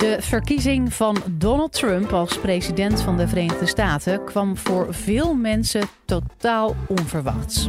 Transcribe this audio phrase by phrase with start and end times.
[0.00, 5.88] De verkiezing van Donald Trump als president van de Verenigde Staten kwam voor veel mensen
[6.04, 7.68] totaal onverwachts.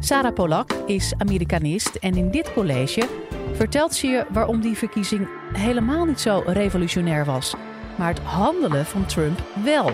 [0.00, 3.08] Sarah Polak is Amerikanist en in dit college
[3.52, 7.54] vertelt ze je waarom die verkiezing helemaal niet zo revolutionair was,
[7.96, 9.90] maar het handelen van Trump wel.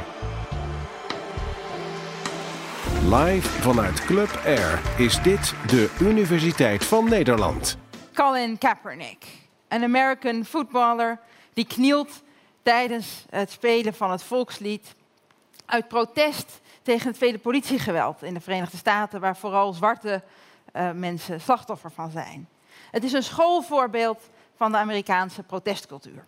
[3.10, 7.78] Live vanuit Club Air is dit de Universiteit van Nederland.
[8.14, 9.24] Colin Kaepernick,
[9.68, 11.20] een American footballer
[11.54, 12.22] die knielt
[12.62, 14.94] tijdens het spelen van het volkslied
[15.64, 20.22] uit protest tegen het vele politiegeweld in de Verenigde Staten, waar vooral zwarte
[20.72, 22.48] uh, mensen slachtoffer van zijn.
[22.90, 24.20] Het is een schoolvoorbeeld
[24.56, 26.24] van de Amerikaanse protestcultuur.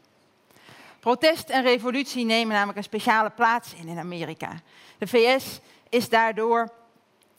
[1.01, 4.61] Protest en revolutie nemen namelijk een speciale plaats in in Amerika.
[4.99, 6.73] De VS is daardoor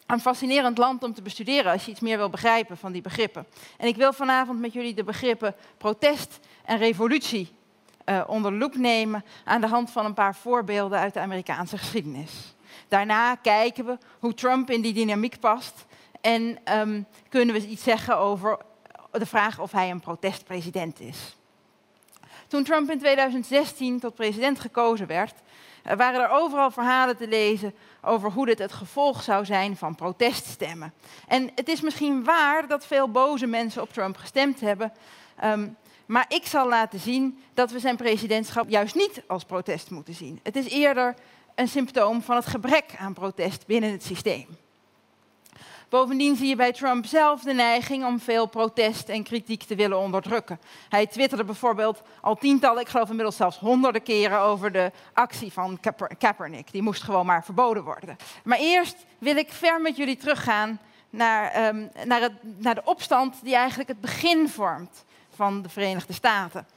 [0.05, 3.47] een fascinerend land om te bestuderen als je iets meer wil begrijpen van die begrippen.
[3.77, 7.56] En ik wil vanavond met jullie de begrippen protest en revolutie
[8.09, 12.55] uh, onder loep nemen aan de hand van een paar voorbeelden uit de Amerikaanse geschiedenis.
[12.87, 15.85] Daarna kijken we hoe Trump in die dynamiek past
[16.21, 18.57] en um, kunnen we iets zeggen over
[19.11, 21.35] de vraag of hij een protestpresident is.
[22.47, 25.33] Toen Trump in 2016 tot president gekozen werd,
[25.83, 29.95] er waren er overal verhalen te lezen over hoe dit het gevolg zou zijn van
[29.95, 30.93] proteststemmen.
[31.27, 34.93] En het is misschien waar dat veel boze mensen op Trump gestemd hebben.
[35.43, 40.13] Um, maar ik zal laten zien dat we zijn presidentschap juist niet als protest moeten
[40.13, 40.39] zien.
[40.43, 41.15] Het is eerder
[41.55, 44.47] een symptoom van het gebrek aan protest binnen het systeem.
[45.89, 49.99] Bovendien zie je bij Trump zelf de neiging om veel protest en kritiek te willen
[49.99, 50.59] onderdrukken.
[50.89, 55.79] Hij twitterde bijvoorbeeld al tientallen, ik geloof inmiddels zelfs honderden keren over de actie van
[56.17, 56.71] Kaepernick.
[56.71, 58.17] Die moest gewoon maar verboden worden.
[58.43, 63.35] Maar eerst wil ik ver met jullie teruggaan naar, um, naar, het, naar de opstand
[63.43, 65.05] die eigenlijk het begin vormt
[65.37, 66.67] van de Verenigde Staten.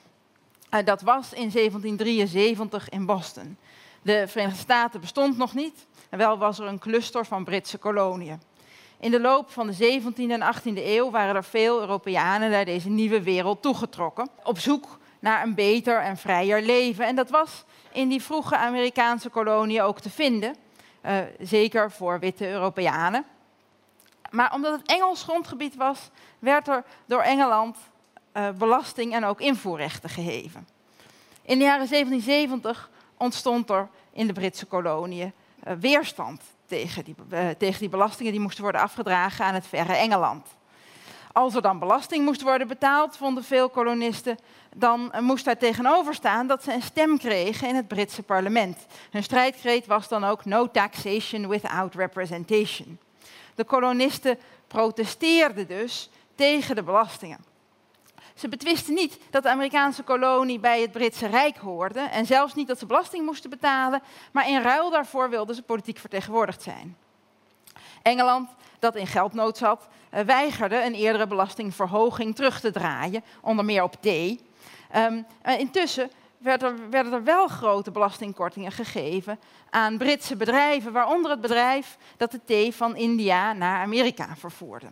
[0.70, 3.56] Uh, dat was in 1773 in Boston.
[4.03, 8.43] De Verenigde Staten bestond nog niet, en wel was er een cluster van Britse koloniën.
[9.00, 12.88] In de loop van de 17e en 18e eeuw waren er veel Europeanen naar deze
[12.88, 17.06] nieuwe wereld toegetrokken, op zoek naar een beter en vrijer leven.
[17.06, 20.56] En dat was in die vroege Amerikaanse koloniën ook te vinden,
[21.06, 23.25] uh, zeker voor witte Europeanen.
[24.31, 27.76] Maar omdat het Engels grondgebied was, werd er door Engeland
[28.34, 30.68] uh, belasting en ook invoerrechten geheven.
[31.42, 35.32] In de jaren 1770 ontstond er in de Britse koloniën
[35.66, 39.92] uh, weerstand tegen die, uh, tegen die belastingen die moesten worden afgedragen aan het verre
[39.94, 40.46] Engeland.
[41.32, 44.38] Als er dan belasting moest worden betaald, vonden veel kolonisten,
[44.76, 48.86] dan moest daar tegenover staan dat ze een stem kregen in het Britse parlement.
[49.10, 52.98] Hun strijdkreet was dan ook no taxation without representation.
[53.54, 57.50] De kolonisten protesteerden dus tegen de belastingen.
[58.40, 62.68] Ze betwisten niet dat de Amerikaanse kolonie bij het Britse Rijk hoorde en zelfs niet
[62.68, 64.02] dat ze belasting moesten betalen,
[64.32, 66.96] maar in ruil daarvoor wilden ze politiek vertegenwoordigd zijn.
[68.02, 73.82] Engeland, dat in geldnood zat, eh, weigerde een eerdere belastingverhoging terug te draaien, onder meer
[73.82, 74.40] op thee.
[74.96, 75.26] Um,
[75.58, 79.40] intussen werden er, er wel grote belastingkortingen gegeven
[79.70, 84.86] aan Britse bedrijven, waaronder het bedrijf dat de thee van India naar Amerika vervoerde.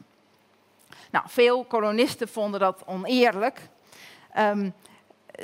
[1.10, 3.68] Nou, veel kolonisten vonden dat oneerlijk.
[4.38, 4.74] Um,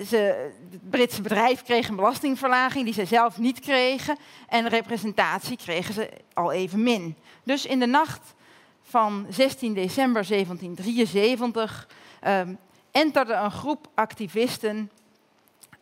[0.06, 4.16] ze, het Britse bedrijf kreeg een belastingverlaging die ze zelf niet kregen.
[4.48, 7.16] En representatie kregen ze al even min.
[7.42, 8.34] Dus in de nacht
[8.82, 11.88] van 16 december 1773
[12.26, 12.58] um,
[12.90, 14.90] enterde een groep activisten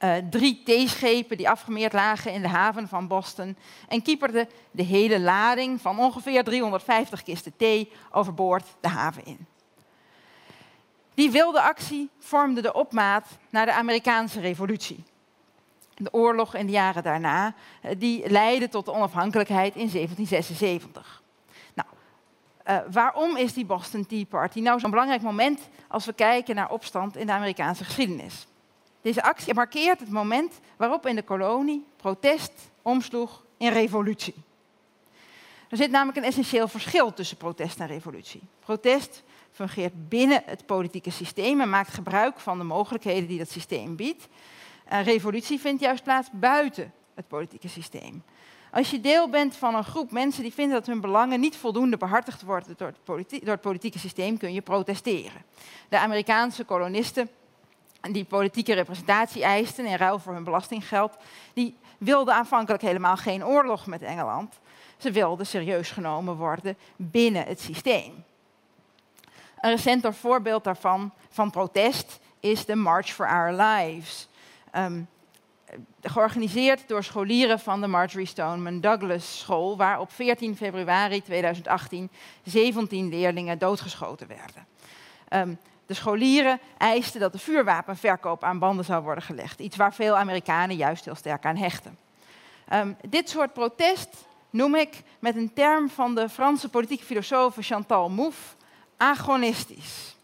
[0.05, 3.57] uh, drie theeschepen die afgemeerd lagen in de haven van Boston
[3.89, 9.47] en kieperde de hele lading van ongeveer 350 kisten thee overboord de haven in.
[11.15, 15.05] Die wilde actie vormde de opmaat naar de Amerikaanse revolutie.
[15.95, 21.23] De oorlog in de jaren daarna, eh, die leidde tot de onafhankelijkheid in 1776.
[21.75, 21.89] Nou,
[22.67, 26.71] uh, waarom is die Boston Tea Party nou zo'n belangrijk moment als we kijken naar
[26.71, 28.47] opstand in de Amerikaanse geschiedenis?
[29.01, 32.53] Deze actie markeert het moment waarop in de kolonie protest
[32.83, 34.35] omsloeg in revolutie.
[35.69, 38.43] Er zit namelijk een essentieel verschil tussen protest en revolutie.
[38.61, 39.23] Protest
[39.53, 44.29] fungeert binnen het politieke systeem en maakt gebruik van de mogelijkheden die dat systeem biedt.
[44.89, 48.23] Een revolutie vindt juist plaats buiten het politieke systeem.
[48.71, 51.97] Als je deel bent van een groep mensen die vinden dat hun belangen niet voldoende
[51.97, 55.43] behartigd worden door het, door het politieke systeem, kun je protesteren.
[55.89, 57.29] De Amerikaanse kolonisten
[58.11, 61.17] die politieke representatie eisten in ruil voor hun belastinggeld,
[61.55, 64.61] die wilden aanvankelijk helemaal geen oorlog met Engeland.
[64.97, 68.25] Ze wilden serieus genomen worden binnen het systeem.
[69.63, 74.29] Een recenter voorbeeld daarvan, van protest, is de March for Our Lives.
[74.77, 75.09] Um,
[76.03, 82.11] georganiseerd door scholieren van de Marjorie Stoneman Douglas School, waar op 14 februari 2018
[82.43, 84.67] 17 leerlingen doodgeschoten werden.
[85.49, 90.17] Um, de scholieren eisten dat de vuurwapenverkoop aan banden zou worden gelegd, iets waar veel
[90.17, 91.99] Amerikanen juist heel sterk aan hechten.
[92.73, 98.11] Um, dit soort protest noem ik met een term van de Franse politieke filosoof Chantal
[98.11, 98.61] Mouffe
[99.03, 100.17] agonistisch.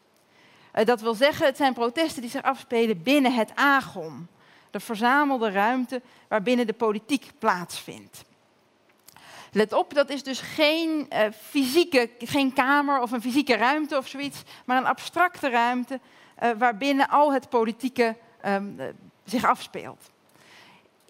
[0.75, 4.28] Uh, dat wil zeggen, het zijn protesten die zich afspelen binnen het agon
[4.70, 8.25] de verzamelde ruimte waarbinnen de politiek plaatsvindt.
[9.52, 14.08] Let op, dat is dus geen uh, fysieke, geen kamer of een fysieke ruimte of
[14.08, 16.00] zoiets, maar een abstracte ruimte
[16.42, 18.56] uh, waarbinnen al het politieke uh,
[19.25, 20.10] zich afspeelt.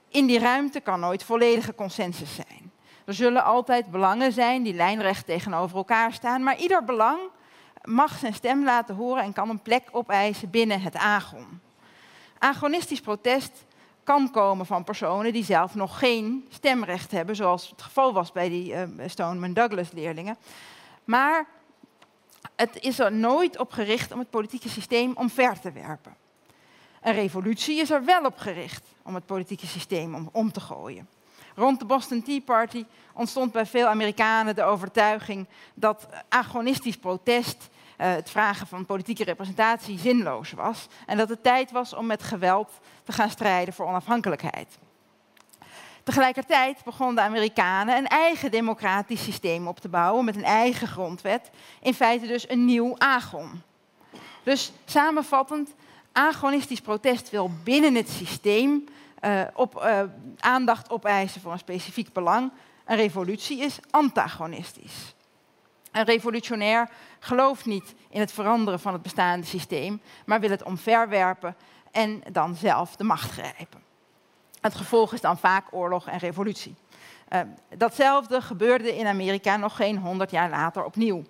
[0.08, 2.72] In die ruimte kan nooit volledige consensus zijn.
[3.04, 7.18] Er zullen altijd belangen zijn die lijnrecht tegenover elkaar staan, maar ieder belang
[7.88, 11.60] mag zijn stem laten horen en kan een plek opeisen binnen het agon.
[12.38, 13.64] Agonistisch protest
[14.04, 18.48] kan komen van personen die zelf nog geen stemrecht hebben, zoals het geval was bij
[18.48, 20.36] die uh, Stoneman Douglas leerlingen.
[21.04, 21.46] Maar
[22.56, 26.16] het is er nooit op gericht om het politieke systeem omver te werpen.
[27.02, 31.08] Een revolutie is er wel op gericht om het politieke systeem om, te gooien.
[31.54, 37.68] Rond de Boston Tea Party ontstond bij veel Amerikanen de overtuiging dat agonistisch protest
[38.06, 40.86] het vragen van politieke representatie zinloos was.
[41.06, 42.70] En dat het tijd was om met geweld
[43.04, 44.78] te gaan strijden voor onafhankelijkheid.
[46.02, 51.50] Tegelijkertijd begonnen de Amerikanen een eigen democratisch systeem op te bouwen met een eigen grondwet.
[51.80, 53.62] In feite dus een nieuw agon.
[54.42, 55.74] Dus samenvattend,
[56.12, 58.84] agonistisch protest wil binnen het systeem
[59.24, 60.00] uh, op, uh,
[60.38, 62.52] aandacht opeisen voor een specifiek belang.
[62.84, 65.14] Een revolutie is antagonistisch.
[65.92, 66.88] Een revolutionair
[67.18, 71.56] gelooft niet in het veranderen van het bestaande systeem, maar wil het omverwerpen
[71.90, 73.82] en dan zelf de macht grijpen.
[74.60, 76.74] Het gevolg is dan vaak oorlog en revolutie.
[77.32, 77.40] Uh,
[77.76, 81.22] datzelfde gebeurde in Amerika nog geen honderd jaar later opnieuw.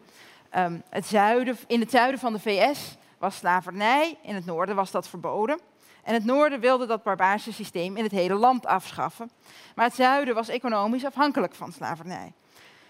[0.56, 4.90] Um, het zuiden, in het zuiden van de VS was slavernij, in het noorden was
[4.90, 5.61] dat verboden.
[6.02, 9.31] En het noorden wilde dat barbaarse systeem in het hele land afschaffen.
[9.75, 12.32] Maar het zuiden was economisch afhankelijk van slavernij.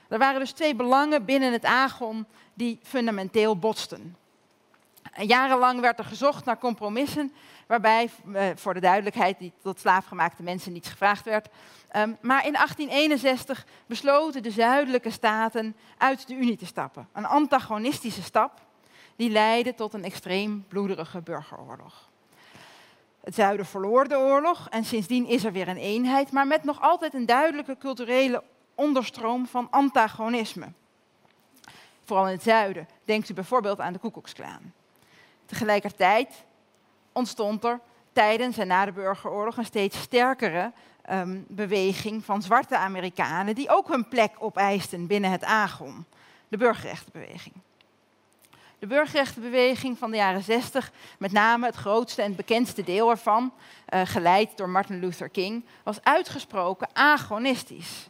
[0.09, 4.17] Er waren dus twee belangen binnen het Agon die fundamenteel botsten.
[5.17, 7.33] Jarenlang werd er gezocht naar compromissen,
[7.67, 11.49] waarbij, eh, voor de duidelijkheid, die tot slaafgemaakte mensen niets gevraagd werd.
[11.97, 17.09] Um, maar in 1861 besloten de zuidelijke staten uit de Unie te stappen.
[17.13, 18.61] Een antagonistische stap
[19.17, 22.09] die leidde tot een extreem bloederige burgeroorlog.
[23.21, 26.81] Het zuiden verloor de oorlog en sindsdien is er weer een eenheid, maar met nog
[26.81, 28.43] altijd een duidelijke culturele
[28.79, 30.73] onderstroom van antagonisme.
[32.05, 32.89] Vooral in het zuiden.
[33.05, 34.73] Denkt u bijvoorbeeld aan de Koekoeksklaan.
[35.47, 36.45] Tegelijkertijd
[37.13, 37.81] ontstond er
[38.13, 40.73] tijdens en na de burgeroorlog een steeds sterkere
[41.11, 46.05] um, beweging van zwarte Amerikanen die ook hun plek opeisten binnen het Agon,
[46.49, 47.55] de burgerrechtenbeweging.
[48.79, 53.53] De burgerrechtenbeweging van de jaren 60, met name het grootste en bekendste deel ervan,
[53.95, 58.09] uh, geleid door Martin Luther King, was uitgesproken agonistisch.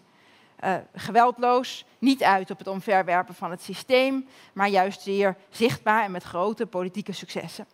[0.64, 6.10] Uh, geweldloos, niet uit op het omverwerpen van het systeem, maar juist zeer zichtbaar en
[6.10, 7.66] met grote politieke successen.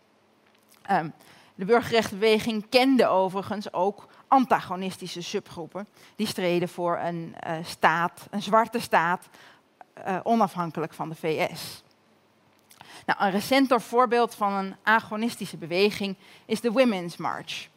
[0.91, 1.13] Um,
[1.55, 8.79] de burgerrechtenbeweging kende overigens ook antagonistische subgroepen die streden voor een uh, staat, een zwarte
[8.79, 9.29] staat,
[10.07, 11.83] uh, onafhankelijk van de VS.
[13.07, 16.17] Nou, een recenter voorbeeld van een agonistische beweging
[16.47, 17.69] is de Women's March.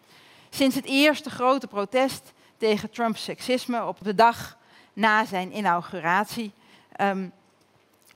[0.49, 4.57] Sinds het eerste grote protest tegen Trumps seksisme op de dag
[4.97, 6.51] na zijn inauguratie
[7.01, 7.31] um,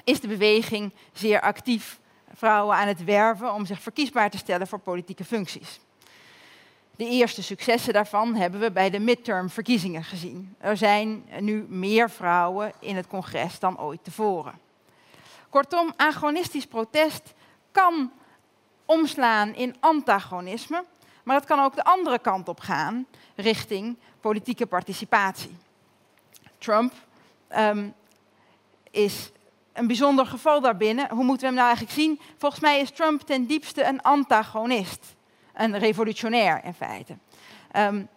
[0.04, 2.00] is de beweging zeer actief
[2.34, 5.80] vrouwen aan het werven om zich verkiesbaar te stellen voor politieke functies.
[6.96, 10.56] De eerste successen daarvan hebben we bij de midtermverkiezingen gezien.
[10.58, 14.60] Er zijn nu meer vrouwen in het congres dan ooit tevoren.
[15.50, 17.34] Kortom, agonistisch protest
[17.72, 18.12] kan
[18.86, 20.86] omslaan in antagonisme,
[21.24, 25.58] maar het kan ook de andere kant op gaan, richting politieke participatie.
[26.62, 26.94] Trump
[27.58, 27.94] um,
[28.92, 29.32] is
[29.74, 31.10] een bijzonder geval daarbinnen.
[31.10, 32.20] Hoe moeten we hem nou eigenlijk zien?
[32.38, 35.16] Volgens mij is Trump ten diepste een antagonist.
[35.54, 37.18] Een revolutionair in feite.
[37.76, 38.08] Um,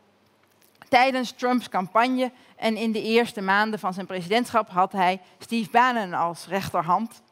[0.88, 6.12] tijdens Trumps campagne en in de eerste maanden van zijn presidentschap had hij Steve Bannon
[6.14, 7.22] als rechterhand.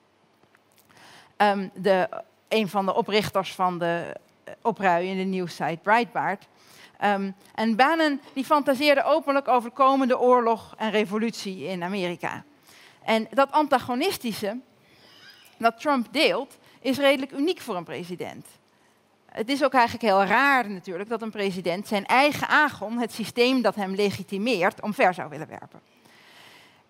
[1.37, 2.09] Um, de,
[2.49, 4.17] een van de oprichters van de
[4.63, 6.47] opruiende nieuwssite Breitbart.
[7.05, 12.45] Um, en Bannon die fantaseerde openlijk over komende oorlog en revolutie in Amerika.
[13.05, 14.61] En dat antagonistische
[15.59, 18.47] dat Trump deelt, is redelijk uniek voor een president.
[19.27, 23.63] Het is ook eigenlijk heel raar natuurlijk dat een president zijn eigen agon, het systeem
[23.63, 25.81] dat hem legitimeert, omver zou willen werpen.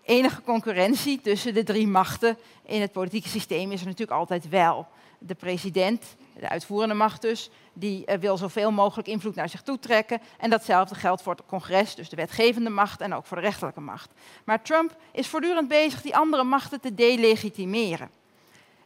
[0.05, 4.87] Enige concurrentie tussen de drie machten in het politieke systeem is er natuurlijk altijd wel.
[5.19, 9.79] De president, de uitvoerende macht dus, die eh, wil zoveel mogelijk invloed naar zich toe
[9.79, 10.21] trekken.
[10.39, 13.81] En datzelfde geldt voor het congres, dus de wetgevende macht en ook voor de rechterlijke
[13.81, 14.11] macht.
[14.45, 18.11] Maar Trump is voortdurend bezig die andere machten te delegitimeren.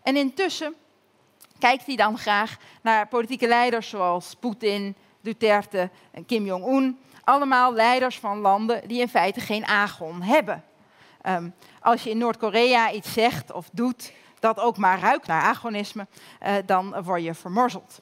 [0.03, 0.75] En intussen
[1.59, 6.99] kijkt hij dan graag naar politieke leiders zoals Poetin, Duterte en Kim Jong-un.
[7.25, 10.65] Allemaal leiders van landen die in feite geen agon hebben.
[11.29, 16.07] Um, als je in Noord-Korea iets zegt of doet dat ook maar ruikt naar agonisme,
[16.43, 18.01] uh, dan word je vermorzeld.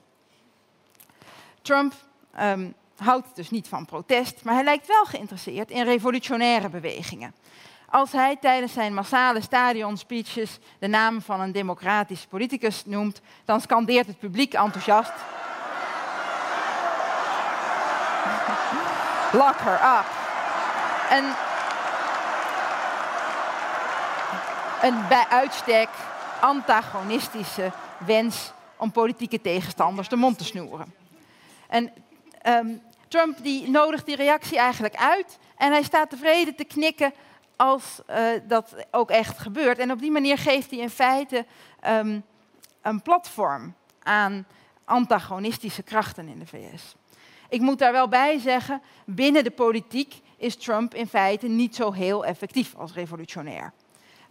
[1.62, 1.94] Trump
[2.40, 7.34] um, houdt dus niet van protest, maar hij lijkt wel geïnteresseerd in revolutionaire bewegingen.
[7.90, 14.06] Als hij tijdens zijn massale stadionspeeches de naam van een democratisch politicus noemt, dan scandeert
[14.06, 15.12] het publiek enthousiast.
[19.40, 20.06] Lock her up.
[21.10, 21.24] En
[24.82, 25.88] een bij uitstek
[26.44, 30.94] antagonistische wens om politieke tegenstanders de mond te snoeren.
[31.68, 31.92] En
[32.46, 37.12] um, Trump die nodigt die reactie eigenlijk uit en hij staat tevreden te knikken
[37.56, 39.78] als uh, dat ook echt gebeurt.
[39.78, 41.46] En op die manier geeft hij in feite
[41.86, 42.24] um,
[42.82, 44.46] een platform aan
[44.84, 46.94] antagonistische krachten in de VS.
[47.48, 51.92] Ik moet daar wel bij zeggen, binnen de politiek is Trump in feite niet zo
[51.92, 53.72] heel effectief als revolutionair.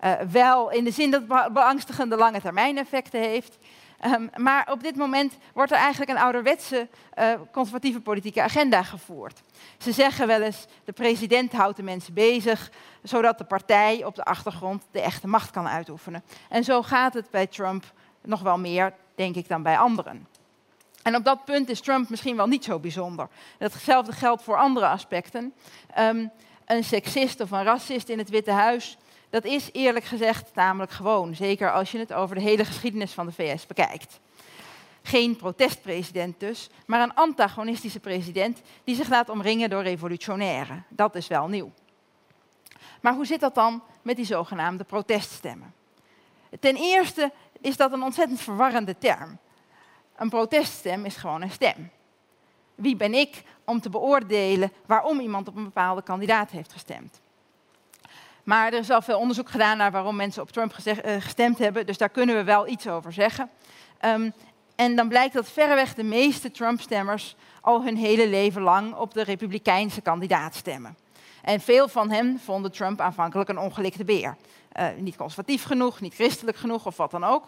[0.03, 3.57] Uh, wel in de zin dat het beangstigende lange termijn effecten heeft.
[4.05, 6.87] Um, maar op dit moment wordt er eigenlijk een ouderwetse
[7.19, 9.41] uh, conservatieve politieke agenda gevoerd.
[9.77, 12.71] Ze zeggen wel eens, de president houdt de mensen bezig,
[13.03, 16.23] zodat de partij op de achtergrond de echte macht kan uitoefenen.
[16.49, 17.83] En zo gaat het bij Trump
[18.21, 20.27] nog wel meer, denk ik, dan bij anderen.
[21.03, 23.27] En op dat punt is Trump misschien wel niet zo bijzonder.
[23.57, 25.53] Hetzelfde geldt voor andere aspecten.
[25.99, 26.31] Um,
[26.65, 28.97] een seksist of een racist in het Witte Huis
[29.33, 33.25] dat is eerlijk gezegd namelijk gewoon, zeker als je het over de hele geschiedenis van
[33.25, 34.19] de VS bekijkt.
[35.01, 40.85] Geen protestpresident dus, maar een antagonistische president die zich laat omringen door revolutionairen.
[40.89, 41.71] Dat is wel nieuw.
[43.01, 45.73] Maar hoe zit dat dan met die zogenaamde proteststemmen?
[46.59, 49.37] Ten eerste is dat een ontzettend verwarrende term.
[50.15, 51.89] Een proteststem is gewoon een stem.
[52.75, 57.21] Wie ben ik om te beoordelen waarom iemand op een bepaalde kandidaat heeft gestemd?
[58.43, 61.85] Maar er is al veel onderzoek gedaan naar waarom mensen op Trump uh, gestemd hebben.
[61.85, 63.49] Dus daar kunnen we wel iets over zeggen.
[64.05, 64.33] Um,
[64.75, 69.23] en dan blijkt dat verreweg de meeste Trump-stemmers al hun hele leven lang op de
[69.23, 70.97] republikeinse kandidaat stemmen.
[71.41, 74.35] En veel van hen vonden Trump aanvankelijk een ongelikte beer.
[74.79, 77.43] Uh, niet conservatief genoeg, niet christelijk genoeg of wat dan ook.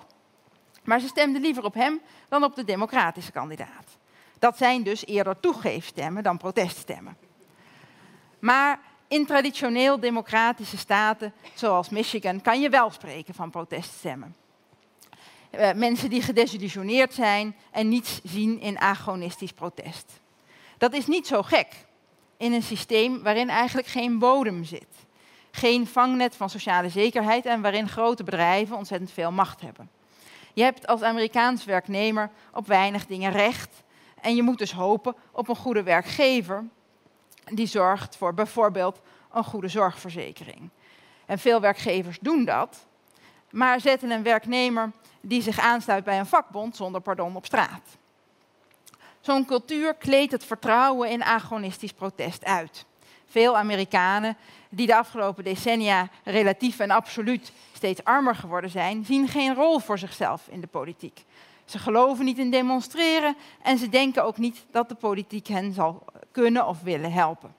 [0.84, 3.98] Maar ze stemden liever op hem dan op de democratische kandidaat.
[4.40, 7.18] Dat zijn dus eerder toegeefstemmen dan proteststemmen.
[8.40, 8.80] Maar
[9.16, 14.36] in traditioneel democratische staten, zoals Michigan, kan je wel spreken van proteststemmen.
[15.52, 20.12] Uh, mensen die gedesillusioneerd zijn en niets zien in agonistisch protest.
[20.78, 21.68] Dat is niet zo gek
[22.38, 24.88] in een systeem waarin eigenlijk geen bodem zit.
[25.52, 29.90] Geen vangnet van sociale zekerheid en waarin grote bedrijven ontzettend veel macht hebben.
[30.54, 33.84] Je hebt als Amerikaans werknemer op weinig dingen recht
[34.22, 36.66] en je moet dus hopen op een goede werkgever
[37.52, 39.02] die zorgt voor bijvoorbeeld
[39.34, 40.70] een goede zorgverzekering.
[41.26, 42.86] En veel werkgevers doen dat,
[43.52, 47.98] maar zetten een werknemer die zich aansluit bij een vakbond zonder pardon op straat.
[49.20, 52.86] Zo'n cultuur kleedt het vertrouwen in agonistisch protest uit.
[53.26, 54.38] Veel Amerikanen
[54.70, 59.98] die de afgelopen decennia relatief en absoluut steeds armer geworden zijn, zien geen rol voor
[59.98, 61.24] zichzelf in de politiek.
[61.66, 66.04] Ze geloven niet in demonstreren en ze denken ook niet dat de politiek hen zal
[66.32, 67.56] kunnen of willen helpen.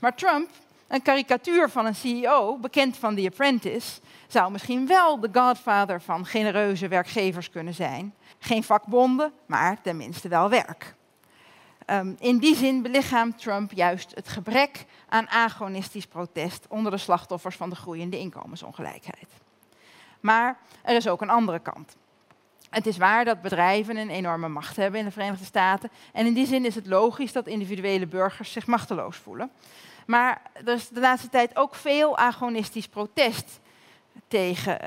[0.00, 0.50] Maar Trump,
[0.88, 6.26] een karikatuur van een CEO, bekend van The Apprentice, zou misschien wel de godfather van
[6.26, 8.14] genereuze werkgevers kunnen zijn.
[8.38, 10.94] Geen vakbonden, maar tenminste wel werk.
[11.90, 17.56] Um, in die zin belichaamt Trump juist het gebrek aan agonistisch protest onder de slachtoffers
[17.56, 19.28] van de groeiende inkomensongelijkheid.
[20.20, 21.96] Maar er is ook een andere kant.
[22.70, 25.90] Het is waar dat bedrijven een enorme macht hebben in de Verenigde Staten.
[26.12, 29.50] En in die zin is het logisch dat individuele burgers zich machteloos voelen.
[30.06, 33.60] Maar er is de laatste tijd ook veel agonistisch protest
[34.28, 34.78] tegen,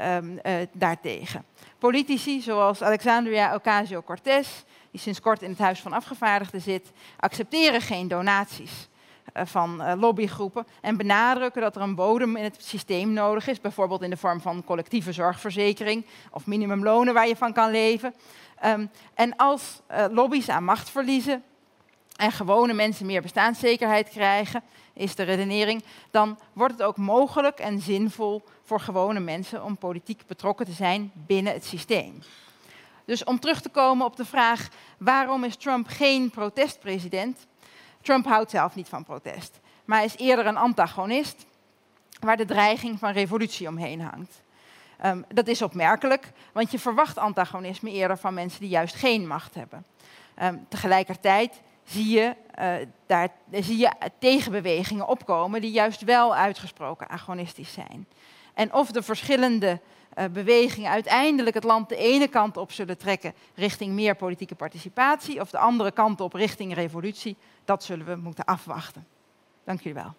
[0.45, 1.43] uh, daartegen.
[1.77, 4.47] Politici zoals Alexandria Ocasio-Cortez,
[4.91, 8.87] die sinds kort in het Huis van Afgevaardigden zit, accepteren geen donaties.
[9.33, 13.61] Eh, van uh, lobbygroepen en benadrukken dat er een bodem in het systeem nodig is,
[13.61, 18.13] bijvoorbeeld in de vorm van collectieve zorgverzekering of minimumlonen waar je van kan leven.
[18.65, 21.43] Um, en als uh, lobby's aan macht verliezen
[22.15, 27.79] en gewone mensen meer bestaanszekerheid krijgen, is de redenering, dan wordt het ook mogelijk en
[27.79, 32.19] zinvol voor gewone mensen om politiek betrokken te zijn binnen het systeem.
[33.05, 34.67] Dus om terug te komen op de vraag
[34.97, 37.47] waarom is Trump geen protestpresident?
[38.09, 41.45] Trump houdt zelf niet van protest, maar is eerder een antagonist
[42.19, 44.41] waar de dreiging van revolutie omheen hangt.
[45.05, 49.55] Um, dat is opmerkelijk, want je verwacht antagonisme eerder van mensen die juist geen macht
[49.55, 49.85] hebben.
[50.43, 52.73] Um, tegelijkertijd zie je, uh,
[53.05, 58.07] daar, zie je tegenbewegingen opkomen die juist wel uitgesproken agonistisch zijn.
[58.53, 59.79] En of de verschillende
[60.31, 65.49] bewegingen uiteindelijk het land de ene kant op zullen trekken richting meer politieke participatie, of
[65.49, 69.05] de andere kant op richting revolutie, dat zullen we moeten afwachten.
[69.63, 70.13] Dank jullie wel.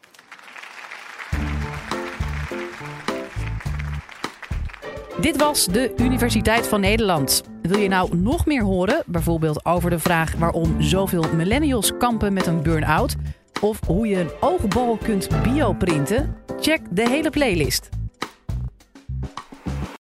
[5.21, 7.43] Dit was de Universiteit van Nederland.
[7.63, 12.47] Wil je nou nog meer horen, bijvoorbeeld over de vraag waarom zoveel millennials kampen met
[12.47, 13.17] een burn-out?
[13.61, 16.37] Of hoe je een oogbal kunt bioprinten?
[16.61, 18.00] Check de hele playlist.